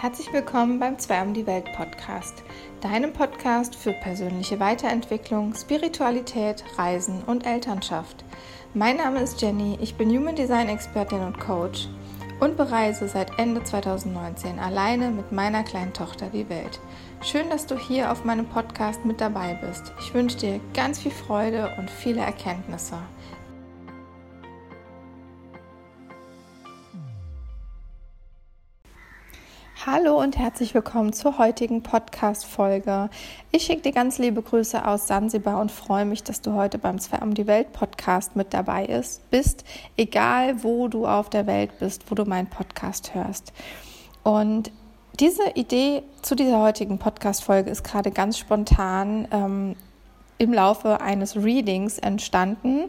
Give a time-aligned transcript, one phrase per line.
[0.00, 2.42] Herzlich willkommen beim Zwei um die Welt Podcast,
[2.80, 8.24] deinem Podcast für persönliche Weiterentwicklung, Spiritualität, Reisen und Elternschaft.
[8.72, 11.86] Mein Name ist Jenny, ich bin Human Design Expertin und Coach
[12.40, 16.80] und bereise seit Ende 2019 alleine mit meiner kleinen Tochter die Welt.
[17.22, 19.92] Schön, dass du hier auf meinem Podcast mit dabei bist.
[20.00, 22.96] Ich wünsche dir ganz viel Freude und viele Erkenntnisse.
[29.86, 33.08] Hallo und herzlich willkommen zur heutigen Podcast-Folge.
[33.50, 36.98] Ich schicke dir ganz liebe Grüße aus Sansibar und freue mich, dass du heute beim
[36.98, 39.64] Zwei um die Welt Podcast mit dabei ist, bist,
[39.96, 43.54] egal wo du auf der Welt bist, wo du meinen Podcast hörst.
[44.22, 44.70] Und
[45.18, 49.76] diese Idee zu dieser heutigen Podcast-Folge ist gerade ganz spontan ähm,
[50.36, 52.82] im Laufe eines Readings entstanden.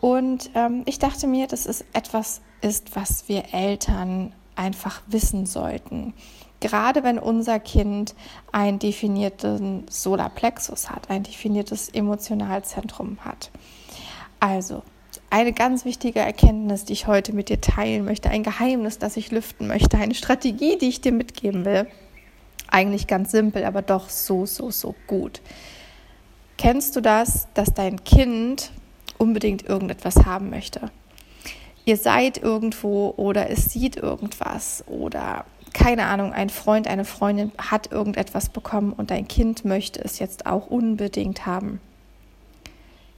[0.00, 6.12] Und ähm, ich dachte mir, dass es etwas ist, was wir Eltern einfach wissen sollten.
[6.60, 8.14] Gerade wenn unser Kind
[8.52, 13.50] einen definierten Solarplexus hat, ein definiertes Emotionalzentrum hat.
[14.38, 14.82] Also,
[15.30, 19.30] eine ganz wichtige Erkenntnis, die ich heute mit dir teilen möchte, ein Geheimnis, das ich
[19.30, 21.86] lüften möchte, eine Strategie, die ich dir mitgeben will.
[22.68, 25.40] Eigentlich ganz simpel, aber doch so, so, so gut.
[26.58, 28.70] Kennst du das, dass dein Kind
[29.16, 30.90] unbedingt irgendetwas haben möchte?
[31.84, 37.92] Ihr seid irgendwo oder es sieht irgendwas oder keine Ahnung, ein Freund, eine Freundin hat
[37.92, 41.80] irgendetwas bekommen und dein Kind möchte es jetzt auch unbedingt haben.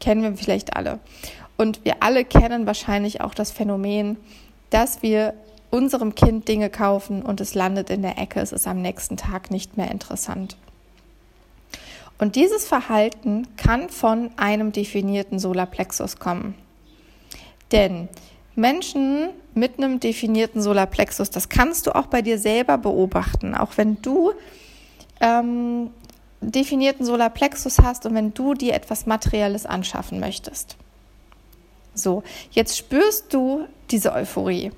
[0.00, 0.98] Kennen wir vielleicht alle.
[1.56, 4.16] Und wir alle kennen wahrscheinlich auch das Phänomen,
[4.70, 5.34] dass wir
[5.70, 9.50] unserem Kind Dinge kaufen und es landet in der Ecke, es ist am nächsten Tag
[9.50, 10.56] nicht mehr interessant.
[12.18, 16.54] Und dieses Verhalten kann von einem definierten Solarplexus kommen.
[17.72, 18.08] Denn
[18.54, 24.00] Menschen mit einem definierten Solarplexus, das kannst du auch bei dir selber beobachten, auch wenn
[24.02, 24.32] du
[25.20, 25.90] ähm,
[26.40, 30.76] definierten Solarplexus hast und wenn du dir etwas Materielles anschaffen möchtest.
[31.94, 34.70] So, jetzt spürst du diese Euphorie.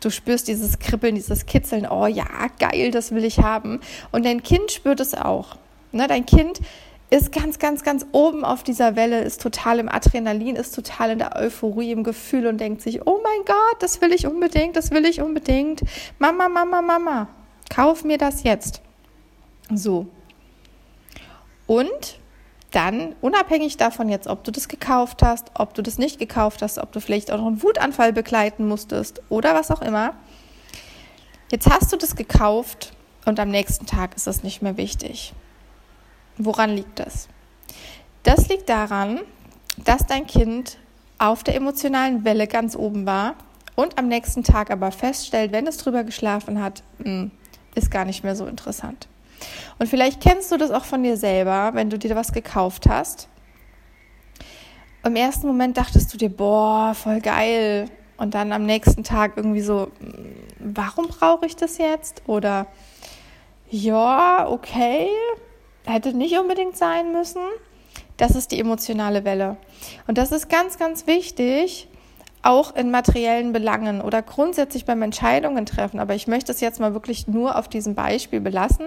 [0.00, 1.86] Du spürst dieses Kribbeln, dieses Kitzeln.
[1.88, 2.26] Oh ja,
[2.58, 3.80] geil, das will ich haben.
[4.12, 5.56] Und dein Kind spürt es auch.
[5.90, 6.60] Ne, dein Kind
[7.10, 11.18] ist ganz, ganz, ganz oben auf dieser Welle, ist total im Adrenalin, ist total in
[11.18, 14.90] der Euphorie, im Gefühl und denkt sich, oh mein Gott, das will ich unbedingt, das
[14.90, 15.82] will ich unbedingt.
[16.18, 17.28] Mama, Mama, Mama,
[17.70, 18.82] kauf mir das jetzt.
[19.72, 20.06] So.
[21.66, 22.18] Und
[22.72, 26.78] dann, unabhängig davon jetzt, ob du das gekauft hast, ob du das nicht gekauft hast,
[26.78, 30.14] ob du vielleicht auch noch einen Wutanfall begleiten musstest oder was auch immer,
[31.50, 32.92] jetzt hast du das gekauft
[33.24, 35.32] und am nächsten Tag ist das nicht mehr wichtig.
[36.38, 37.28] Woran liegt das?
[38.22, 39.20] Das liegt daran,
[39.84, 40.78] dass dein Kind
[41.18, 43.34] auf der emotionalen Welle ganz oben war
[43.74, 47.32] und am nächsten Tag aber feststellt, wenn es drüber geschlafen hat, hm,
[47.74, 49.08] ist gar nicht mehr so interessant.
[49.78, 53.28] Und vielleicht kennst du das auch von dir selber, wenn du dir was gekauft hast.
[55.04, 57.88] Im ersten Moment dachtest du dir, boah, voll geil.
[58.16, 62.22] Und dann am nächsten Tag irgendwie so, hm, warum brauche ich das jetzt?
[62.26, 62.66] Oder
[63.70, 65.08] ja, okay,
[65.92, 67.42] hätte nicht unbedingt sein müssen.
[68.16, 69.56] Das ist die emotionale Welle.
[70.06, 71.88] Und das ist ganz, ganz wichtig,
[72.42, 76.00] auch in materiellen Belangen oder grundsätzlich beim Entscheidungen treffen.
[76.00, 78.86] Aber ich möchte es jetzt mal wirklich nur auf diesem Beispiel belassen.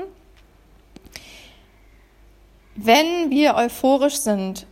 [2.75, 4.65] Wenn wir euphorisch sind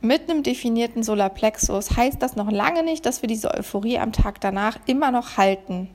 [0.00, 4.40] mit einem definierten Solarplexus, heißt das noch lange nicht, dass wir diese Euphorie am Tag
[4.40, 5.90] danach immer noch halten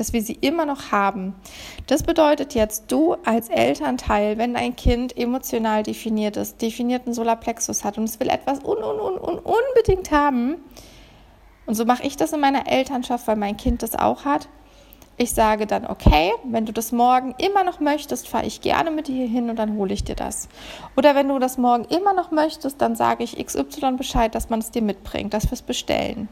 [0.00, 1.34] dass wir sie immer noch haben.
[1.86, 7.98] Das bedeutet jetzt, du als Elternteil, wenn dein Kind emotional definiert ist, definierten Solarplexus hat
[7.98, 10.56] und es will etwas un, un, un, un unbedingt haben,
[11.66, 14.48] und so mache ich das in meiner Elternschaft, weil mein Kind das auch hat.
[15.18, 19.08] Ich sage dann, okay, wenn du das morgen immer noch möchtest, fahre ich gerne mit
[19.08, 20.48] dir hin und dann hole ich dir das.
[20.96, 24.60] Oder wenn du das morgen immer noch möchtest, dann sage ich XY Bescheid, dass man
[24.60, 26.28] es dir mitbringt, dass wir es bestellen.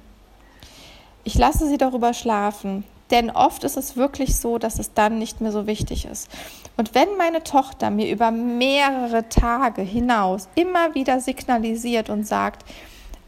[1.24, 2.84] Ich lasse sie darüber schlafen.
[3.14, 6.28] Denn oft ist es wirklich so, dass es dann nicht mehr so wichtig ist.
[6.76, 12.68] Und wenn meine Tochter mir über mehrere Tage hinaus immer wieder signalisiert und sagt,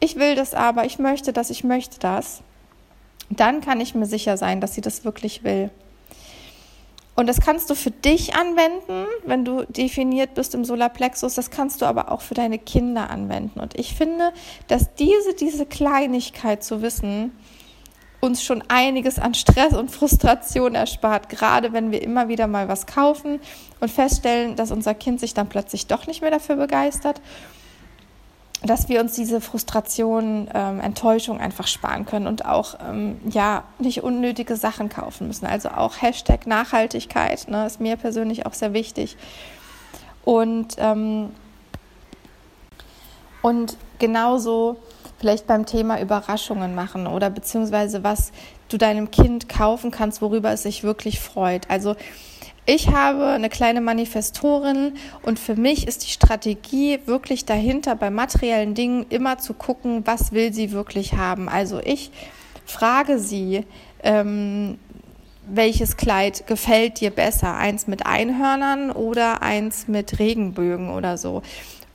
[0.01, 2.41] ich will das aber, ich möchte das, ich möchte das,
[3.29, 5.69] dann kann ich mir sicher sein, dass sie das wirklich will.
[7.15, 11.35] Und das kannst du für dich anwenden, wenn du definiert bist im Solarplexus.
[11.35, 13.61] Das kannst du aber auch für deine Kinder anwenden.
[13.61, 14.33] Und ich finde,
[14.67, 17.31] dass diese, diese Kleinigkeit zu wissen,
[18.19, 22.87] uns schon einiges an Stress und Frustration erspart, gerade wenn wir immer wieder mal was
[22.87, 23.39] kaufen
[23.79, 27.21] und feststellen, dass unser Kind sich dann plötzlich doch nicht mehr dafür begeistert.
[28.63, 34.01] dass wir uns diese Frustration, ähm, Enttäuschung einfach sparen können und auch ähm, ja nicht
[34.01, 35.45] unnötige Sachen kaufen müssen.
[35.45, 39.15] Also auch Hashtag Nachhaltigkeit ne, ist mir persönlich auch sehr wichtig.
[40.25, 41.29] Und, ähm,
[43.43, 44.77] und genauso
[45.17, 48.31] vielleicht beim Thema Überraschungen machen oder beziehungsweise was
[48.69, 51.69] du deinem Kind kaufen kannst, worüber es sich wirklich freut.
[51.69, 51.95] Also
[52.65, 58.73] ich habe eine kleine Manifestorin und für mich ist die Strategie wirklich dahinter, bei materiellen
[58.73, 61.47] Dingen immer zu gucken, was will sie wirklich haben.
[61.47, 62.11] Also ich
[62.65, 63.63] frage sie,
[64.03, 64.77] ähm,
[65.49, 67.55] welches Kleid gefällt dir besser?
[67.55, 71.43] Eins mit Einhörnern oder eins mit Regenbögen oder so?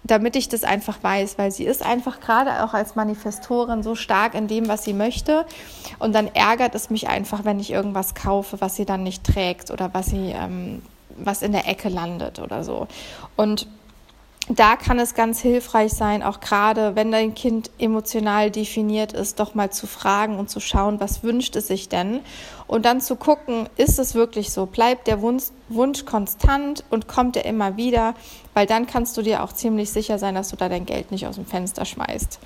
[0.05, 4.35] Damit ich das einfach weiß, weil sie ist einfach gerade auch als Manifestorin so stark
[4.35, 5.47] in dem, was sie möchte.
[5.99, 9.71] Und dann ärgert es mich einfach, wenn ich irgendwas kaufe, was sie dann nicht trägt
[9.71, 10.83] oder was sie, ähm,
[11.17, 12.89] was in der Ecke landet oder so.
[13.37, 13.69] Und
[14.49, 19.55] da kann es ganz hilfreich sein, auch gerade wenn dein Kind emotional definiert ist, doch
[19.55, 22.21] mal zu fragen und zu schauen, was wünscht es sich denn?
[22.67, 24.67] Und dann zu gucken, ist es wirklich so?
[24.67, 28.15] Bleibt der Wunsch, Wunsch konstant und kommt er immer wieder?
[28.53, 31.27] Weil dann kannst du dir auch ziemlich sicher sein, dass du da dein Geld nicht
[31.27, 32.41] aus dem Fenster schmeißt.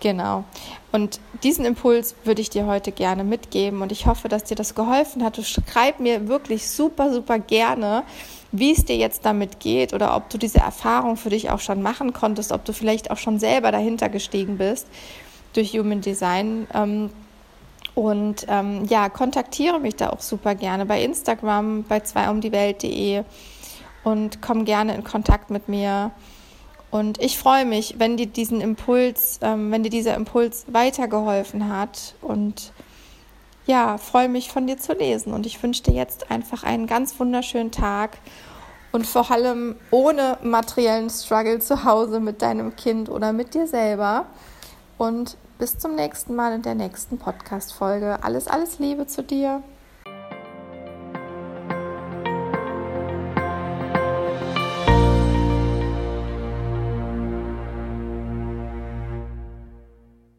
[0.00, 0.44] Genau.
[0.92, 4.74] Und diesen Impuls würde ich dir heute gerne mitgeben und ich hoffe, dass dir das
[4.74, 5.38] geholfen hat.
[5.38, 8.02] Du schreib mir wirklich super, super gerne,
[8.50, 11.82] wie es dir jetzt damit geht oder ob du diese Erfahrung für dich auch schon
[11.82, 14.88] machen konntest, ob du vielleicht auch schon selber dahinter gestiegen bist
[15.52, 16.66] durch Human Design.
[16.74, 17.10] Ähm,
[17.94, 23.24] und ähm, ja, kontaktiere mich da auch super gerne bei Instagram, bei zweiumdiewelt.de
[24.04, 26.10] und komm gerne in Kontakt mit mir.
[26.90, 32.14] Und ich freue mich, wenn dir diesen Impuls, ähm, wenn dir dieser Impuls weitergeholfen hat
[32.20, 32.72] und
[33.66, 35.32] ja, freue mich von dir zu lesen.
[35.32, 38.18] Und ich wünsche dir jetzt einfach einen ganz wunderschönen Tag
[38.92, 44.26] und vor allem ohne materiellen Struggle zu Hause mit deinem Kind oder mit dir selber.
[44.98, 48.24] Und bis zum nächsten Mal in der nächsten Podcast-Folge.
[48.24, 49.62] Alles, alles Liebe zu dir.